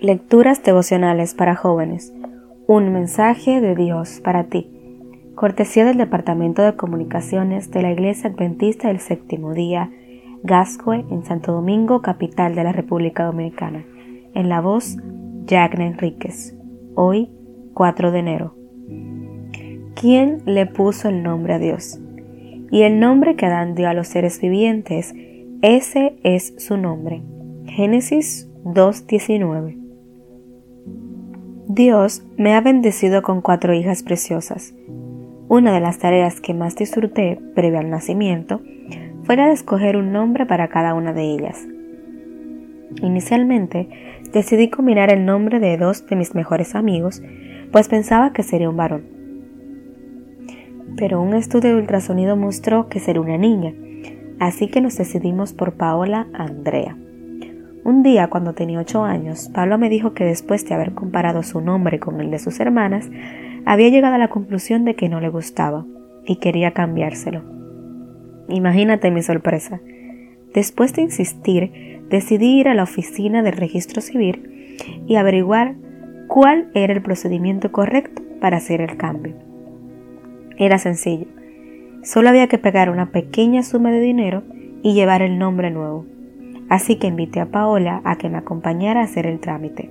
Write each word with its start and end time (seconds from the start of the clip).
Lecturas 0.00 0.62
devocionales 0.62 1.34
para 1.34 1.54
jóvenes. 1.54 2.12
Un 2.66 2.92
mensaje 2.92 3.60
de 3.60 3.74
Dios 3.76 4.20
para 4.22 4.44
ti. 4.44 4.68
Cortesía 5.34 5.84
del 5.84 5.98
Departamento 5.98 6.62
de 6.62 6.74
Comunicaciones 6.74 7.70
de 7.70 7.82
la 7.82 7.92
Iglesia 7.92 8.30
Adventista 8.30 8.88
del 8.88 8.98
Séptimo 8.98 9.54
Día, 9.54 9.90
Gascue, 10.42 11.04
en 11.10 11.24
Santo 11.24 11.52
Domingo, 11.52 12.02
capital 12.02 12.54
de 12.54 12.64
la 12.64 12.72
República 12.72 13.24
Dominicana. 13.24 13.84
En 14.34 14.48
la 14.48 14.60
voz, 14.60 14.96
Jagna 15.48 15.86
Enríquez. 15.86 16.56
Hoy, 16.96 17.30
4 17.72 18.10
de 18.10 18.18
enero. 18.18 18.56
¿Quién 19.94 20.42
le 20.44 20.66
puso 20.66 21.08
el 21.08 21.22
nombre 21.22 21.54
a 21.54 21.58
Dios? 21.58 22.00
Y 22.70 22.82
el 22.82 22.98
nombre 22.98 23.36
que 23.36 23.46
Adán 23.46 23.74
dio 23.74 23.88
a 23.88 23.94
los 23.94 24.08
seres 24.08 24.40
vivientes, 24.40 25.14
ese 25.62 26.16
es 26.24 26.54
su 26.58 26.76
nombre. 26.76 27.22
Génesis 27.66 28.50
2.19 28.64 29.83
Dios 31.74 32.22
me 32.36 32.54
ha 32.54 32.60
bendecido 32.60 33.22
con 33.22 33.40
cuatro 33.40 33.74
hijas 33.74 34.04
preciosas. 34.04 34.72
Una 35.48 35.74
de 35.74 35.80
las 35.80 35.98
tareas 35.98 36.40
que 36.40 36.54
más 36.54 36.76
disfruté 36.76 37.40
previo 37.56 37.80
al 37.80 37.90
nacimiento 37.90 38.60
fue 39.24 39.34
la 39.34 39.48
de 39.48 39.54
escoger 39.54 39.96
un 39.96 40.12
nombre 40.12 40.46
para 40.46 40.68
cada 40.68 40.94
una 40.94 41.12
de 41.12 41.24
ellas. 41.24 41.66
Inicialmente 43.02 43.88
decidí 44.32 44.70
combinar 44.70 45.12
el 45.12 45.26
nombre 45.26 45.58
de 45.58 45.76
dos 45.76 46.06
de 46.06 46.14
mis 46.14 46.36
mejores 46.36 46.76
amigos, 46.76 47.20
pues 47.72 47.88
pensaba 47.88 48.32
que 48.32 48.44
sería 48.44 48.70
un 48.70 48.76
varón. 48.76 49.06
Pero 50.96 51.20
un 51.20 51.34
estudio 51.34 51.70
de 51.70 51.80
ultrasonido 51.80 52.36
mostró 52.36 52.88
que 52.88 53.00
sería 53.00 53.20
una 53.20 53.36
niña, 53.36 53.74
así 54.38 54.68
que 54.68 54.80
nos 54.80 54.96
decidimos 54.96 55.52
por 55.52 55.72
Paola 55.72 56.28
Andrea. 56.34 56.96
Un 57.84 58.02
día, 58.02 58.28
cuando 58.28 58.54
tenía 58.54 58.80
ocho 58.80 59.04
años, 59.04 59.50
Pablo 59.52 59.76
me 59.76 59.90
dijo 59.90 60.14
que 60.14 60.24
después 60.24 60.66
de 60.66 60.74
haber 60.74 60.94
comparado 60.94 61.42
su 61.42 61.60
nombre 61.60 62.00
con 62.00 62.18
el 62.22 62.30
de 62.30 62.38
sus 62.38 62.58
hermanas, 62.58 63.10
había 63.66 63.90
llegado 63.90 64.14
a 64.14 64.18
la 64.18 64.28
conclusión 64.28 64.86
de 64.86 64.94
que 64.94 65.10
no 65.10 65.20
le 65.20 65.28
gustaba 65.28 65.84
y 66.24 66.36
quería 66.36 66.70
cambiárselo. 66.70 67.42
Imagínate 68.48 69.10
mi 69.10 69.20
sorpresa. 69.20 69.82
Después 70.54 70.94
de 70.94 71.02
insistir, 71.02 72.00
decidí 72.08 72.58
ir 72.58 72.68
a 72.68 72.74
la 72.74 72.84
oficina 72.84 73.42
del 73.42 73.52
registro 73.52 74.00
civil 74.00 74.76
y 75.06 75.16
averiguar 75.16 75.74
cuál 76.26 76.70
era 76.72 76.94
el 76.94 77.02
procedimiento 77.02 77.70
correcto 77.70 78.22
para 78.40 78.56
hacer 78.56 78.80
el 78.80 78.96
cambio. 78.96 79.34
Era 80.56 80.78
sencillo. 80.78 81.26
Solo 82.02 82.30
había 82.30 82.46
que 82.46 82.56
pegar 82.56 82.88
una 82.88 83.10
pequeña 83.10 83.62
suma 83.62 83.90
de 83.90 84.00
dinero 84.00 84.42
y 84.82 84.94
llevar 84.94 85.20
el 85.20 85.38
nombre 85.38 85.70
nuevo 85.70 86.06
así 86.68 86.96
que 86.96 87.06
invité 87.06 87.40
a 87.40 87.50
Paola 87.50 88.00
a 88.04 88.16
que 88.16 88.28
me 88.28 88.38
acompañara 88.38 89.00
a 89.00 89.04
hacer 89.04 89.26
el 89.26 89.40
trámite. 89.40 89.90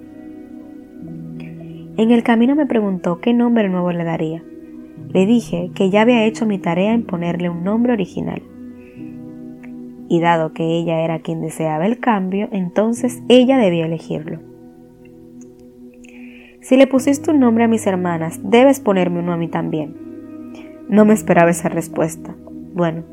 En 1.95 2.11
el 2.11 2.23
camino 2.23 2.55
me 2.55 2.65
preguntó 2.65 3.19
qué 3.19 3.33
nombre 3.33 3.69
nuevo 3.69 3.91
le 3.91 4.03
daría. 4.03 4.43
Le 5.09 5.25
dije 5.27 5.69
que 5.75 5.91
ya 5.91 6.01
había 6.01 6.25
hecho 6.25 6.45
mi 6.45 6.57
tarea 6.57 6.93
en 6.93 7.03
ponerle 7.03 7.49
un 7.49 7.63
nombre 7.63 7.93
original. 7.93 8.41
Y 10.09 10.19
dado 10.19 10.53
que 10.53 10.63
ella 10.63 11.01
era 11.01 11.19
quien 11.19 11.41
deseaba 11.41 11.85
el 11.85 11.99
cambio, 11.99 12.49
entonces 12.51 13.21
ella 13.29 13.57
debía 13.57 13.85
elegirlo. 13.85 14.39
Si 16.61 16.77
le 16.77 16.87
pusiste 16.87 17.29
un 17.29 17.39
nombre 17.39 17.65
a 17.65 17.67
mis 17.67 17.85
hermanas, 17.85 18.39
debes 18.43 18.79
ponerme 18.79 19.19
uno 19.19 19.33
a 19.33 19.37
mí 19.37 19.47
también. 19.47 19.95
No 20.89 21.05
me 21.05 21.13
esperaba 21.13 21.51
esa 21.51 21.69
respuesta. 21.69 22.35
Bueno, 22.73 23.03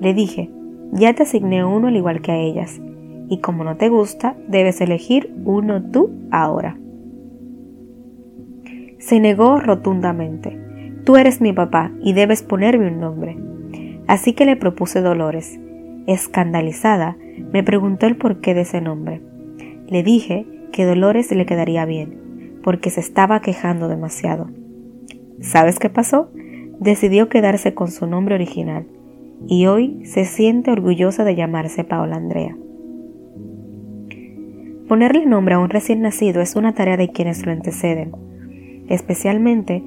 le 0.00 0.14
dije, 0.14 0.50
ya 0.92 1.12
te 1.14 1.22
asigné 1.22 1.64
uno 1.64 1.88
al 1.88 1.96
igual 1.96 2.20
que 2.20 2.32
a 2.32 2.36
ellas, 2.36 2.80
y 3.28 3.38
como 3.38 3.64
no 3.64 3.76
te 3.76 3.88
gusta, 3.88 4.36
debes 4.48 4.80
elegir 4.80 5.34
uno 5.44 5.82
tú 5.82 6.10
ahora. 6.30 6.78
Se 8.98 9.20
negó 9.20 9.60
rotundamente. 9.60 10.58
Tú 11.04 11.16
eres 11.16 11.40
mi 11.40 11.52
papá 11.52 11.92
y 12.00 12.14
debes 12.14 12.42
ponerme 12.42 12.88
un 12.88 13.00
nombre. 13.00 13.36
Así 14.06 14.32
que 14.32 14.46
le 14.46 14.56
propuse 14.56 15.00
Dolores. 15.00 15.58
Escandalizada, 16.06 17.16
me 17.52 17.62
preguntó 17.62 18.06
el 18.06 18.16
porqué 18.16 18.54
de 18.54 18.62
ese 18.62 18.80
nombre. 18.80 19.20
Le 19.86 20.02
dije 20.02 20.46
que 20.72 20.86
Dolores 20.86 21.30
le 21.30 21.46
quedaría 21.46 21.84
bien, 21.84 22.58
porque 22.62 22.90
se 22.90 23.00
estaba 23.00 23.40
quejando 23.40 23.88
demasiado. 23.88 24.50
¿Sabes 25.40 25.78
qué 25.78 25.90
pasó? 25.90 26.30
Decidió 26.80 27.28
quedarse 27.28 27.74
con 27.74 27.88
su 27.88 28.06
nombre 28.06 28.34
original 28.34 28.86
y 29.46 29.66
hoy 29.66 30.04
se 30.04 30.24
siente 30.24 30.70
orgullosa 30.70 31.24
de 31.24 31.34
llamarse 31.34 31.84
Paola 31.84 32.16
Andrea. 32.16 32.56
Ponerle 34.88 35.24
nombre 35.24 35.54
a 35.54 35.58
un 35.58 35.70
recién 35.70 36.02
nacido 36.02 36.42
es 36.42 36.56
una 36.56 36.74
tarea 36.74 36.98
de 36.98 37.10
quienes 37.10 37.46
lo 37.46 37.52
anteceden, 37.52 38.12
especialmente 38.88 39.82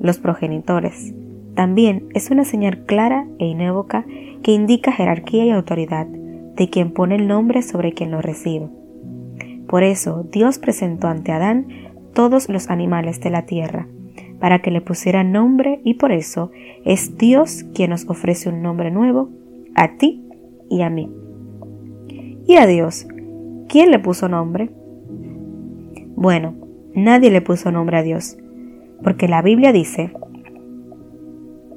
los 0.00 0.18
progenitores. 0.18 1.12
También 1.54 2.08
es 2.14 2.30
una 2.30 2.44
señal 2.44 2.86
clara 2.86 3.26
e 3.38 3.46
inévoca 3.46 4.06
que 4.42 4.52
indica 4.52 4.92
jerarquía 4.92 5.44
y 5.44 5.50
autoridad 5.50 6.06
de 6.06 6.70
quien 6.70 6.92
pone 6.92 7.16
el 7.16 7.28
nombre 7.28 7.60
sobre 7.62 7.92
quien 7.92 8.10
lo 8.10 8.22
recibe. 8.22 8.68
Por 9.68 9.82
eso 9.82 10.26
Dios 10.32 10.58
presentó 10.58 11.08
ante 11.08 11.32
Adán 11.32 11.66
todos 12.14 12.48
los 12.48 12.70
animales 12.70 13.20
de 13.20 13.30
la 13.30 13.44
tierra, 13.44 13.86
para 14.40 14.60
que 14.60 14.70
le 14.70 14.80
pusiera 14.80 15.24
nombre 15.24 15.80
y 15.84 15.94
por 15.94 16.10
eso 16.10 16.52
es 16.86 17.18
Dios 17.18 17.66
quien 17.74 17.90
nos 17.90 18.08
ofrece 18.08 18.48
un 18.48 18.62
nombre 18.62 18.90
nuevo 18.90 19.28
a 19.74 19.98
ti 19.98 20.24
y 20.70 20.80
a 20.80 20.88
mí. 20.88 21.10
Y 22.46 22.56
a 22.56 22.66
Dios 22.66 23.06
¿Quién 23.68 23.90
le 23.90 23.98
puso 23.98 24.28
nombre? 24.28 24.70
Bueno, 26.16 26.54
nadie 26.94 27.30
le 27.30 27.42
puso 27.42 27.70
nombre 27.70 27.98
a 27.98 28.02
Dios, 28.02 28.38
porque 29.02 29.28
la 29.28 29.42
Biblia 29.42 29.72
dice 29.72 30.10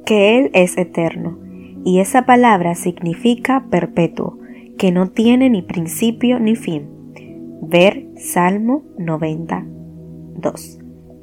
que 0.06 0.40
Él 0.40 0.52
es 0.54 0.78
eterno, 0.78 1.38
y 1.84 2.00
esa 2.00 2.26
palabra 2.26 2.76
significa 2.76 3.66
perpetuo, 3.70 4.40
que 4.78 4.94
no 4.94 5.10
tiene 5.10 5.50
ni 5.50 5.64
principio 5.64 6.40
ni 6.40 6.56
fin. 6.56 6.88
Ver 7.62 8.08
Salmo 8.16 8.84
92. 8.98 10.80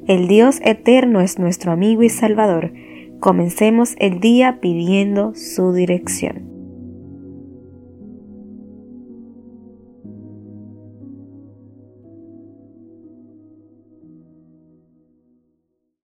El 0.07 0.27
Dios 0.27 0.59
eterno 0.63 1.19
es 1.19 1.39
nuestro 1.39 1.71
amigo 1.71 2.03
y 2.03 2.09
Salvador. 2.09 2.73
Comencemos 3.19 3.95
el 3.97 4.19
día 4.19 4.59
pidiendo 4.61 5.33
su 5.33 5.73
dirección. 5.73 6.48